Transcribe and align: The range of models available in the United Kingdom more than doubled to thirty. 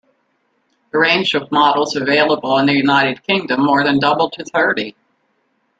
The 0.91 0.97
range 0.97 1.35
of 1.35 1.51
models 1.51 1.95
available 1.95 2.57
in 2.57 2.65
the 2.65 2.73
United 2.73 3.21
Kingdom 3.21 3.63
more 3.63 3.83
than 3.83 3.99
doubled 3.99 4.33
to 4.33 4.43
thirty. 4.43 4.95